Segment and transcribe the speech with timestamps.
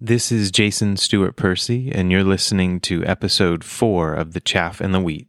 [0.00, 4.94] This is Jason Stewart Percy, and you're listening to episode four of The Chaff and
[4.94, 5.26] the Wheat.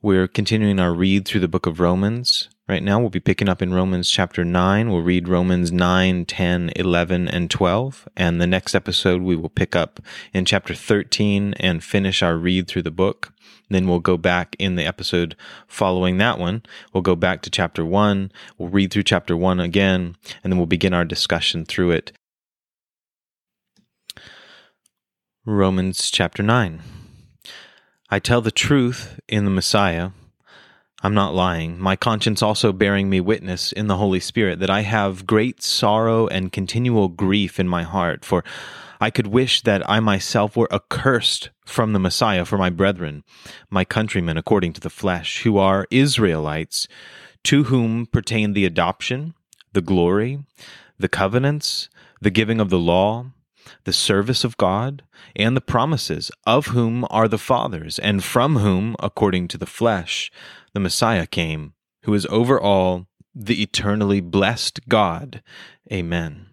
[0.00, 2.48] We're continuing our read through the book of Romans.
[2.66, 4.90] Right now, we'll be picking up in Romans chapter 9.
[4.90, 8.08] We'll read Romans 9, 10, 11, and 12.
[8.16, 10.00] And the next episode, we will pick up
[10.32, 13.34] in chapter 13 and finish our read through the book.
[13.68, 15.36] Then we'll go back in the episode
[15.66, 16.62] following that one.
[16.94, 18.32] We'll go back to chapter 1.
[18.56, 22.12] We'll read through chapter 1 again, and then we'll begin our discussion through it
[25.48, 26.82] Romans chapter 9.
[28.10, 30.10] I tell the truth in the Messiah.
[31.02, 31.78] I'm not lying.
[31.78, 36.26] My conscience also bearing me witness in the Holy Spirit that I have great sorrow
[36.26, 38.44] and continual grief in my heart, for
[39.00, 43.24] I could wish that I myself were accursed from the Messiah for my brethren,
[43.70, 46.86] my countrymen according to the flesh, who are Israelites,
[47.44, 49.32] to whom pertain the adoption,
[49.72, 50.40] the glory,
[50.98, 51.88] the covenants,
[52.20, 53.30] the giving of the law
[53.84, 55.02] the service of God,
[55.36, 60.30] and the promises, of whom are the fathers, and from whom, according to the flesh,
[60.72, 65.42] the Messiah came, who is over all, the eternally blessed God.
[65.92, 66.46] Amen.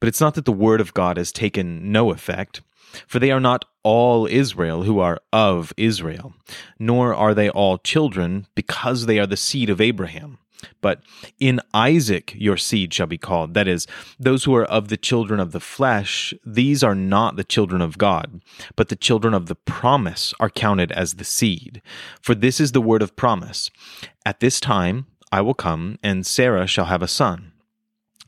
[0.00, 2.62] But it's not that the word of God has taken no effect,
[3.06, 6.34] for they are not all Israel who are of Israel,
[6.78, 10.38] nor are they all children, because they are the seed of Abraham.
[10.80, 11.02] But
[11.38, 13.54] in Isaac your seed shall be called.
[13.54, 13.86] That is,
[14.18, 17.98] those who are of the children of the flesh, these are not the children of
[17.98, 18.42] God,
[18.76, 21.82] but the children of the promise are counted as the seed.
[22.20, 23.70] For this is the word of promise
[24.24, 27.52] At this time I will come, and Sarah shall have a son.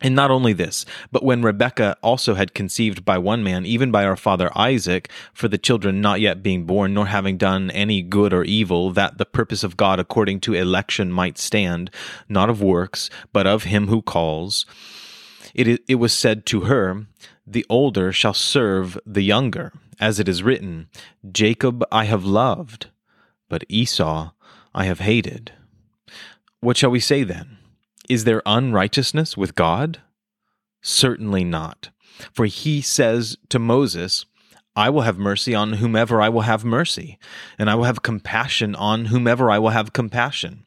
[0.02, 4.04] And not only this, but when Rebekah also had conceived by one man, even by
[4.04, 8.32] our father Isaac, for the children not yet being born, nor having done any good
[8.32, 11.88] or evil, that the purpose of God according to election might stand,
[12.28, 14.66] not of works, but of him who calls,
[15.54, 17.06] it, it was said to her,
[17.46, 20.88] The older shall serve the younger, as it is written,
[21.30, 22.88] Jacob I have loved,
[23.48, 24.32] but Esau
[24.74, 25.52] I have hated.
[26.60, 27.58] What shall we say then?
[28.12, 30.02] Is there unrighteousness with God?
[30.82, 31.88] Certainly not.
[32.34, 34.26] For he says to Moses,
[34.76, 37.18] I will have mercy on whomever I will have mercy,
[37.58, 40.66] and I will have compassion on whomever I will have compassion.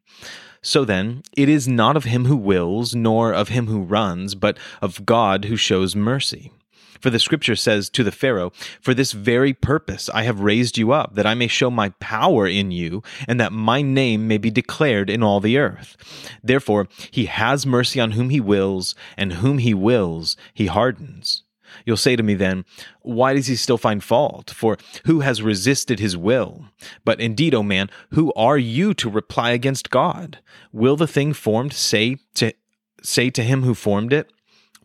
[0.64, 4.58] So then, it is not of him who wills, nor of him who runs, but
[4.82, 6.52] of God who shows mercy.
[7.00, 8.52] For the scripture says to the Pharaoh,
[8.82, 12.48] For this very purpose I have raised you up, that I may show my power
[12.48, 15.98] in you, and that my name may be declared in all the earth.
[16.44, 21.44] Therefore, he has mercy on whom he wills, and whom he wills, he hardens.
[21.86, 22.66] You'll say to me then,
[23.02, 24.52] Why does he still find fault?
[24.52, 26.66] For who has resisted his will?
[27.04, 30.40] But indeed, O man, who are you to reply against God?
[30.72, 32.54] Will the thing formed say to
[33.02, 34.32] say to him who formed it,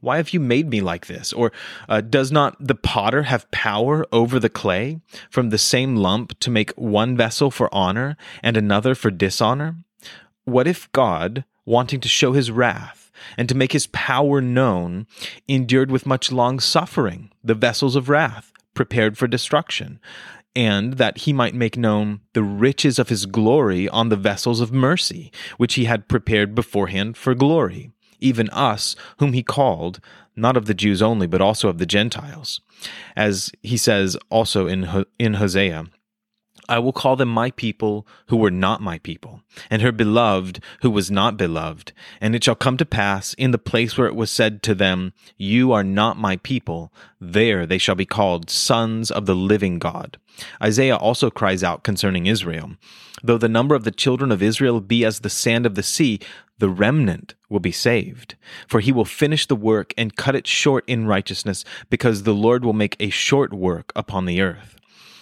[0.00, 1.33] why have you made me like this?
[1.33, 1.53] Or
[1.88, 5.00] uh, does not the potter have power over the clay
[5.31, 9.77] from the same lump to make one vessel for honor and another for dishonor?
[10.44, 15.06] What if God, wanting to show his wrath and to make his power known,
[15.47, 20.00] endured with much long suffering the vessels of wrath prepared for destruction?
[20.56, 24.72] and that he might make known the riches of his glory on the vessels of
[24.72, 30.01] mercy, which he had prepared beforehand for glory even us, whom he called,
[30.37, 32.61] not of the Jews only, but also of the Gentiles.
[33.17, 35.87] As he says also in, in Hosea,
[36.71, 40.91] I will call them my people who were not my people, and her beloved who
[40.91, 41.93] was not beloved.
[42.21, 45.13] And it shall come to pass in the place where it was said to them,
[45.37, 50.17] You are not my people, there they shall be called sons of the living God.
[50.63, 52.77] Isaiah also cries out concerning Israel
[53.23, 56.21] Though the number of the children of Israel be as the sand of the sea,
[56.59, 58.37] the remnant will be saved.
[58.69, 62.65] For he will finish the work and cut it short in righteousness, because the Lord
[62.65, 64.80] will make a short work upon the earth.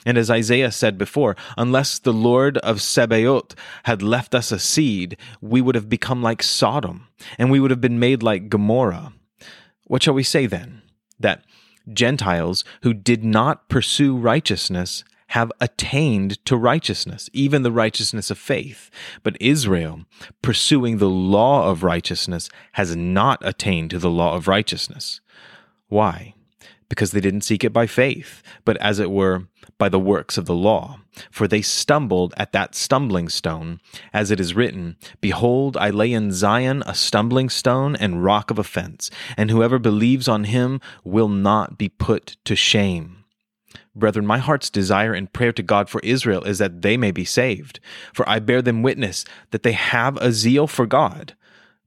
[0.08, 5.18] And as Isaiah said before, unless the Lord of Sebaot had left us a seed,
[5.42, 9.12] we would have become like Sodom, and we would have been made like Gomorrah.
[9.84, 10.80] What shall we say then?
[11.20, 11.44] That
[11.92, 18.90] Gentiles who did not pursue righteousness have attained to righteousness, even the righteousness of faith.
[19.22, 20.06] But Israel,
[20.40, 25.20] pursuing the law of righteousness, has not attained to the law of righteousness.
[25.88, 26.32] Why?
[26.88, 29.46] Because they didn't seek it by faith, but as it were,
[29.76, 31.00] by the works of the law.
[31.30, 33.80] For they stumbled at that stumbling stone,
[34.12, 38.58] as it is written, Behold, I lay in Zion a stumbling stone and rock of
[38.58, 43.24] offense, and whoever believes on him will not be put to shame.
[43.94, 47.24] Brethren, my heart's desire and prayer to God for Israel is that they may be
[47.24, 47.80] saved.
[48.14, 51.34] For I bear them witness that they have a zeal for God,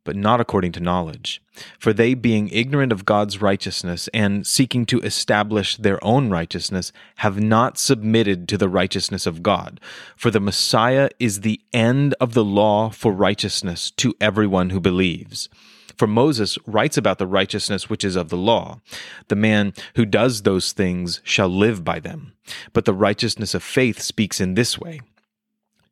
[0.04, 1.42] but not according to knowledge.
[1.78, 7.40] For they, being ignorant of God's righteousness and seeking to establish their own righteousness, have
[7.40, 9.80] not submitted to the righteousness of God.
[10.16, 15.50] For the Messiah is the end of the law for righteousness to everyone who believes.
[15.98, 18.80] For Moses writes about the righteousness which is of the law.
[19.28, 22.34] The man who does those things shall live by them.
[22.74, 25.02] But the righteousness of faith speaks in this way.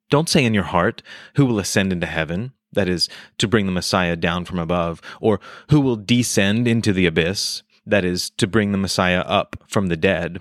[0.09, 1.03] Don't say in your heart,
[1.35, 2.53] Who will ascend into heaven?
[2.73, 5.39] That is, to bring the Messiah down from above, or
[5.69, 9.97] who will descend into the abyss, that is, to bring the Messiah up from the
[9.97, 10.39] dead.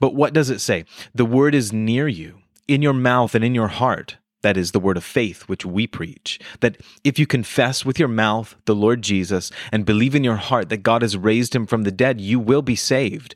[0.00, 0.84] But what does it say?
[1.14, 4.16] The word is near you, in your mouth and in your heart.
[4.42, 6.38] That is the word of faith which we preach.
[6.60, 10.68] That if you confess with your mouth the Lord Jesus and believe in your heart
[10.68, 13.34] that God has raised him from the dead, you will be saved.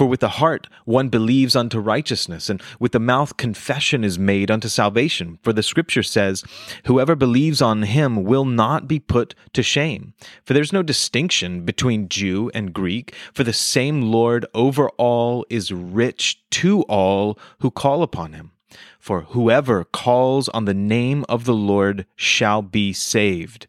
[0.00, 4.50] For with the heart one believes unto righteousness, and with the mouth confession is made
[4.50, 5.38] unto salvation.
[5.42, 6.42] For the scripture says,
[6.86, 10.14] Whoever believes on him will not be put to shame.
[10.42, 15.70] For there's no distinction between Jew and Greek, for the same Lord over all is
[15.70, 18.52] rich to all who call upon him.
[18.98, 23.66] For whoever calls on the name of the Lord shall be saved.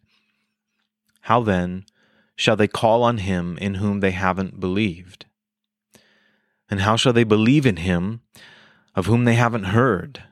[1.20, 1.84] How then
[2.36, 5.26] shall they call on him in whom they haven't believed?
[6.72, 8.22] And how shall they believe in him
[8.94, 10.22] of whom they haven't heard?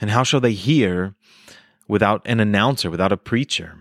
[0.00, 1.14] And how shall they hear
[1.86, 3.80] without an announcer, without a preacher?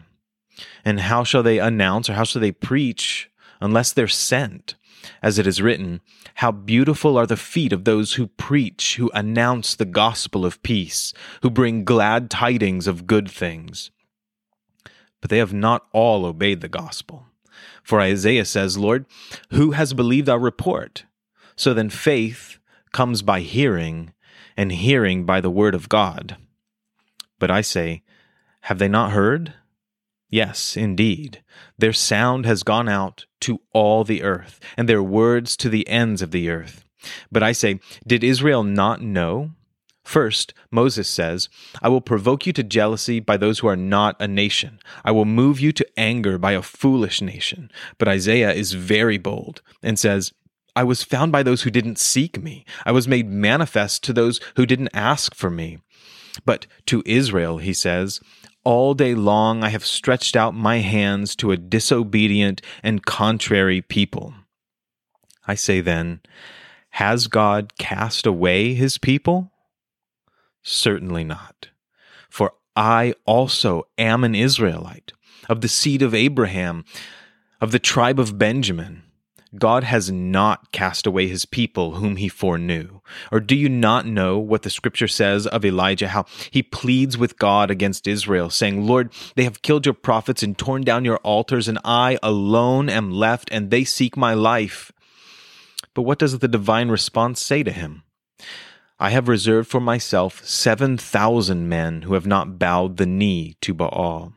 [0.83, 3.31] And how shall they announce or how shall they preach
[3.61, 4.75] unless they're sent?
[5.23, 6.01] As it is written,
[6.33, 11.13] How beautiful are the feet of those who preach, who announce the gospel of peace,
[11.41, 13.91] who bring glad tidings of good things.
[15.21, 17.27] But they have not all obeyed the gospel.
[17.81, 19.05] For Isaiah says, Lord,
[19.51, 21.05] who has believed our report?
[21.55, 22.59] So then faith
[22.91, 24.13] comes by hearing,
[24.57, 26.37] and hearing by the word of God.
[27.39, 28.03] But I say,
[28.61, 29.53] have they not heard?
[30.29, 31.43] Yes, indeed.
[31.77, 36.21] Their sound has gone out to all the earth, and their words to the ends
[36.21, 36.83] of the earth.
[37.31, 39.51] But I say, did Israel not know?
[40.03, 41.49] First, Moses says,
[41.81, 44.79] I will provoke you to jealousy by those who are not a nation.
[45.03, 47.71] I will move you to anger by a foolish nation.
[47.97, 50.31] But Isaiah is very bold and says,
[50.75, 52.65] I was found by those who didn't seek me.
[52.85, 55.79] I was made manifest to those who didn't ask for me.
[56.43, 58.19] But to Israel, he says,
[58.65, 64.33] all day long I have stretched out my hands to a disobedient and contrary people.
[65.47, 66.21] I say then,
[66.89, 69.51] has God cast away his people?
[70.63, 71.69] Certainly not.
[72.29, 75.13] For I also am an Israelite,
[75.47, 76.83] of the seed of Abraham,
[77.61, 79.03] of the tribe of Benjamin.
[79.59, 83.01] God has not cast away his people whom he foreknew.
[83.31, 87.39] Or do you not know what the scripture says of Elijah, how he pleads with
[87.39, 91.67] God against Israel, saying, Lord, they have killed your prophets and torn down your altars,
[91.67, 94.91] and I alone am left, and they seek my life.
[95.93, 98.03] But what does the divine response say to him?
[98.99, 103.73] I have reserved for myself seven thousand men who have not bowed the knee to
[103.73, 104.33] Baal.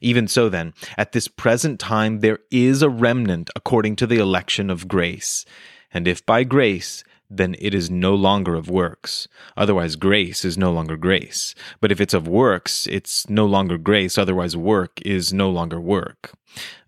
[0.00, 4.70] Even so, then, at this present time there is a remnant according to the election
[4.70, 5.44] of grace.
[5.92, 9.28] And if by grace, then it is no longer of works.
[9.56, 11.54] Otherwise, grace is no longer grace.
[11.80, 14.16] But if it's of works, it's no longer grace.
[14.16, 16.32] Otherwise, work is no longer work.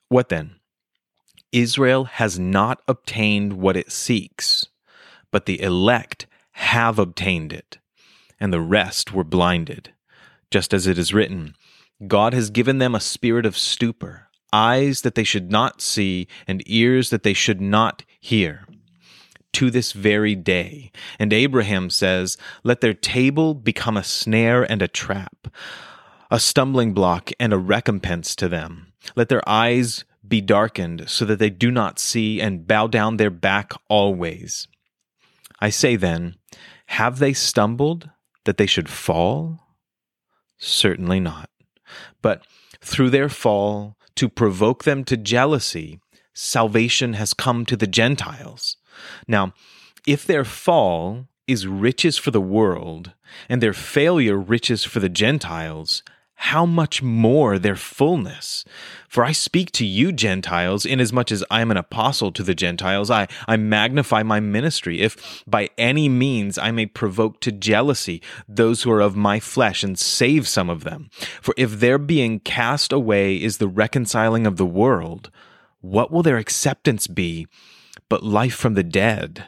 [0.08, 0.56] What then?
[1.52, 4.68] Israel has not obtained what it seeks,
[5.30, 7.78] but the elect have obtained it,
[8.38, 9.92] and the rest were blinded.
[10.50, 11.54] Just as it is written,
[12.06, 16.62] God has given them a spirit of stupor, eyes that they should not see, and
[16.66, 18.66] ears that they should not hear.
[19.54, 20.92] To this very day.
[21.18, 25.48] And Abraham says, Let their table become a snare and a trap,
[26.30, 28.92] a stumbling block and a recompense to them.
[29.16, 33.30] Let their eyes be darkened so that they do not see and bow down their
[33.30, 34.68] back always.
[35.58, 36.36] I say then,
[36.86, 38.10] have they stumbled
[38.44, 39.76] that they should fall?
[40.58, 41.49] Certainly not.
[42.22, 42.46] But
[42.80, 46.00] through their fall, to provoke them to jealousy,
[46.34, 48.76] salvation has come to the Gentiles.
[49.26, 49.54] Now,
[50.06, 53.12] if their fall is riches for the world,
[53.48, 56.02] and their failure riches for the Gentiles,
[56.44, 58.64] how much more their fullness.
[59.10, 63.10] For I speak to you, Gentiles, inasmuch as I am an apostle to the Gentiles,
[63.10, 68.82] I, I magnify my ministry, if by any means I may provoke to jealousy those
[68.82, 71.10] who are of my flesh and save some of them.
[71.42, 75.30] For if their being cast away is the reconciling of the world,
[75.82, 77.48] what will their acceptance be
[78.08, 79.46] but life from the dead?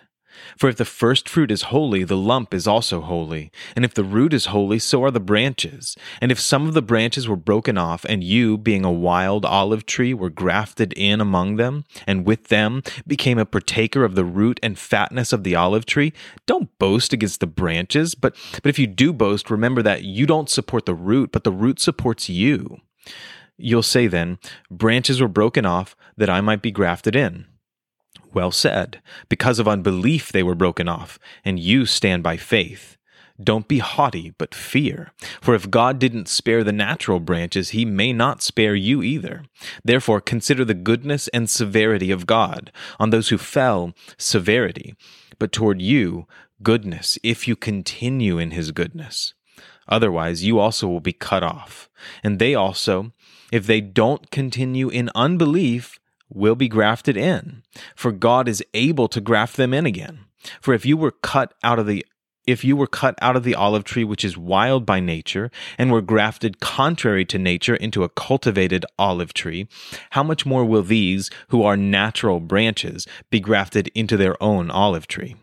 [0.57, 3.51] For if the first fruit is holy, the lump is also holy.
[3.75, 5.97] And if the root is holy, so are the branches.
[6.21, 9.87] And if some of the branches were broken off, and you, being a wild olive
[9.87, 14.59] tree, were grafted in among them, and with them became a partaker of the root
[14.63, 16.13] and fatness of the olive tree,
[16.47, 18.15] don't boast against the branches.
[18.15, 21.53] But, but if you do boast, remember that you don't support the root, but the
[21.53, 22.79] root supports you.
[23.57, 24.39] You'll say then,
[24.71, 27.47] Branches were broken off that I might be grafted in.
[28.33, 29.03] Well said.
[29.29, 32.97] Because of unbelief they were broken off, and you stand by faith.
[33.43, 35.13] Don't be haughty, but fear.
[35.41, 39.45] For if God didn't spare the natural branches, he may not spare you either.
[39.85, 42.71] Therefore, consider the goodness and severity of God.
[43.01, 44.95] On those who fell, severity,
[45.39, 46.27] but toward you,
[46.63, 49.35] goodness, if you continue in his goodness.
[49.89, 51.91] Otherwise, you also will be cut off.
[52.23, 53.13] And they also,
[53.51, 55.99] if they don't continue in unbelief,
[56.35, 57.63] will be grafted in,
[57.95, 60.21] for God is able to graft them in again.
[60.61, 62.05] For if you were cut out of the
[62.45, 65.49] if you were cut out of the olive tree which is wild by nature,
[65.79, 69.69] and were grafted contrary to nature into a cultivated olive tree,
[70.11, 75.07] how much more will these, who are natural branches, be grafted into their own olive
[75.07, 75.37] tree?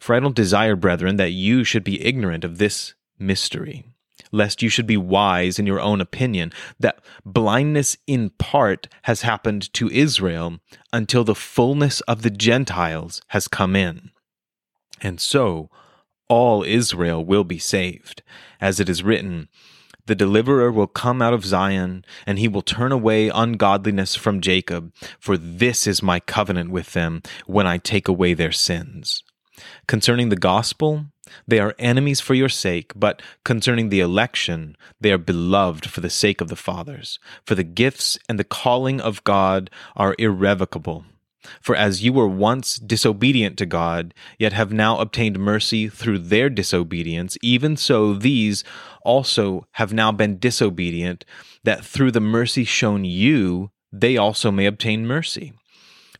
[0.00, 3.84] For I don't desire, brethren, that you should be ignorant of this mystery
[4.34, 9.72] lest you should be wise in your own opinion, that blindness in part has happened
[9.74, 10.58] to Israel
[10.92, 14.10] until the fullness of the Gentiles has come in.
[15.00, 15.70] And so
[16.28, 18.22] all Israel will be saved,
[18.60, 19.48] as it is written,
[20.06, 24.92] the deliverer will come out of Zion, and he will turn away ungodliness from Jacob,
[25.18, 29.22] for this is my covenant with them when I take away their sins.
[29.86, 31.06] Concerning the gospel,
[31.46, 36.10] they are enemies for your sake, but concerning the election, they are beloved for the
[36.10, 37.18] sake of the fathers.
[37.44, 41.04] For the gifts and the calling of God are irrevocable.
[41.60, 46.48] For as you were once disobedient to God, yet have now obtained mercy through their
[46.48, 48.64] disobedience, even so these
[49.02, 51.24] also have now been disobedient,
[51.62, 55.52] that through the mercy shown you, they also may obtain mercy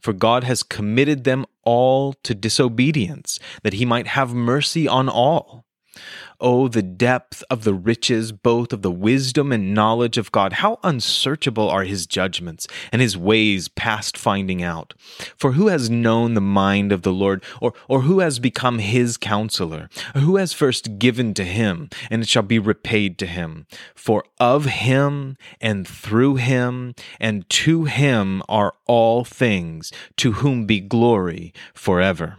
[0.04, 5.64] for God has committed them all to disobedience, that he might have mercy on all.
[6.46, 10.52] Oh, the depth of the riches both of the wisdom and knowledge of God.
[10.52, 14.92] How unsearchable are his judgments and his ways past finding out.
[15.38, 19.16] For who has known the mind of the Lord, or, or who has become his
[19.16, 19.88] counselor?
[20.14, 23.66] Who has first given to him, and it shall be repaid to him?
[23.94, 30.80] For of him and through him and to him are all things, to whom be
[30.80, 32.36] glory forever.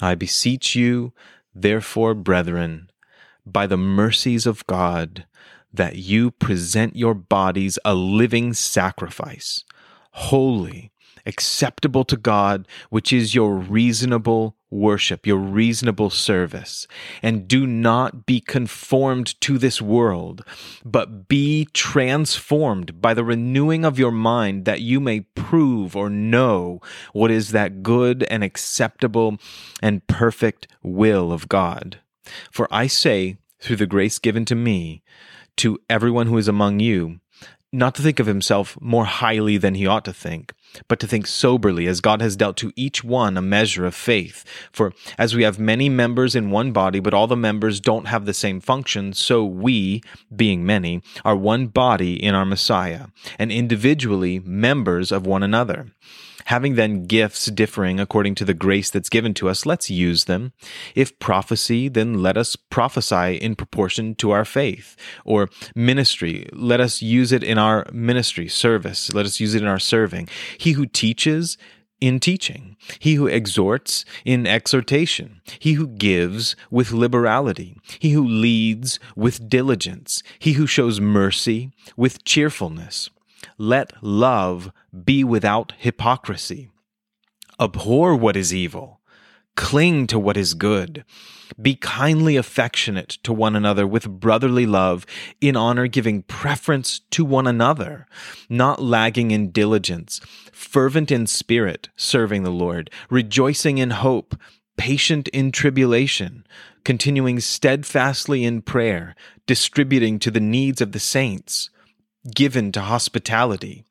[0.00, 1.12] I beseech you,
[1.54, 2.90] Therefore, brethren,
[3.46, 5.26] by the mercies of God,
[5.72, 9.64] that you present your bodies a living sacrifice,
[10.12, 10.92] holy,
[11.26, 16.86] acceptable to God, which is your reasonable worship, your reasonable service.
[17.22, 20.44] And do not be conformed to this world,
[20.84, 26.80] but be transformed by the renewing of your mind, that you may prove or know
[27.12, 29.38] what is that good and acceptable
[29.80, 32.00] and perfect will of God.
[32.50, 35.02] For I say, through the grace given to me,
[35.56, 37.20] to everyone who is among you,
[37.74, 40.52] not to think of himself more highly than he ought to think,
[40.88, 44.44] but to think soberly as God has dealt to each one a measure of faith.
[44.72, 48.24] For as we have many members in one body, but all the members don't have
[48.24, 50.02] the same function, so we,
[50.34, 53.06] being many, are one body in our Messiah,
[53.38, 55.88] and individually members of one another.
[56.46, 60.52] Having then gifts differing according to the grace that's given to us, let's use them.
[60.94, 64.96] If prophecy, then let us prophesy in proportion to our faith.
[65.24, 69.12] Or ministry, let us use it in our ministry, service.
[69.12, 70.28] Let us use it in our serving.
[70.58, 71.56] He who teaches,
[72.00, 78.98] in teaching, he who exhorts in exhortation, he who gives with liberality, he who leads
[79.16, 83.08] with diligence, he who shows mercy with cheerfulness.
[83.58, 84.72] Let love
[85.04, 86.70] be without hypocrisy.
[87.60, 89.00] Abhor what is evil.
[89.56, 91.04] Cling to what is good.
[91.60, 95.06] Be kindly affectionate to one another with brotherly love,
[95.40, 98.08] in honor giving preference to one another,
[98.48, 100.20] not lagging in diligence,
[100.52, 104.36] fervent in spirit, serving the Lord, rejoicing in hope,
[104.76, 106.44] patient in tribulation,
[106.82, 109.14] continuing steadfastly in prayer,
[109.46, 111.70] distributing to the needs of the saints
[112.32, 113.84] given to hospitality.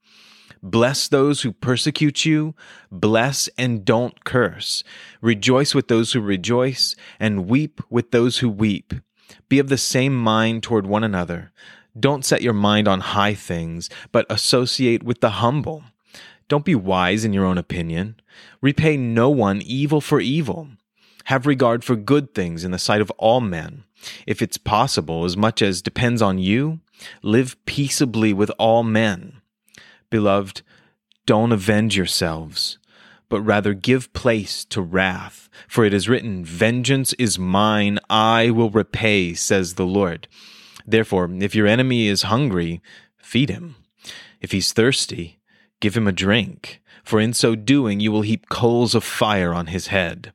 [0.62, 2.56] Bless those who persecute you,
[2.90, 4.84] bless and don't curse.
[5.22, 8.94] Rejoice with those who rejoice, and weep with those who weep.
[9.50, 11.52] Be of the same mind toward one another.
[12.00, 15.84] Don't set your mind on high things, but associate with the humble.
[16.48, 18.16] Don't be wise in your own opinion.
[18.62, 20.70] Repay no one evil for evil.
[21.25, 23.84] Have regard for good things in the sight of all men.
[24.25, 26.80] If it's possible, as much as depends on you,
[27.21, 29.41] live peaceably with all men.
[30.09, 30.62] Beloved,
[31.25, 32.77] don't avenge yourselves,
[33.29, 35.50] but rather give place to wrath.
[35.67, 40.27] For it is written, Vengeance is mine, I will repay, says the Lord.
[40.85, 42.81] Therefore, if your enemy is hungry,
[43.17, 43.75] feed him.
[44.41, 45.39] If he's thirsty,
[45.79, 49.67] give him a drink, for in so doing you will heap coals of fire on
[49.67, 50.33] his head.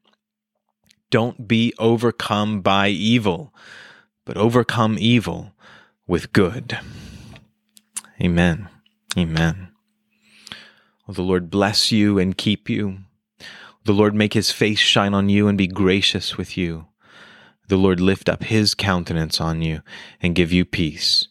[1.10, 3.54] Don't be overcome by evil,
[4.24, 5.52] but overcome evil
[6.08, 6.78] with good.
[8.20, 8.68] Amen.
[9.16, 9.68] Amen.
[11.06, 12.86] Will the Lord bless you and keep you.
[13.38, 13.44] Will
[13.84, 16.86] the Lord make his face shine on you and be gracious with you.
[17.68, 19.82] The Lord lift up his countenance on you
[20.20, 21.28] and give you peace.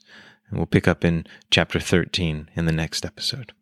[0.50, 3.54] And we'll pick up in chapter 13 in the next episode.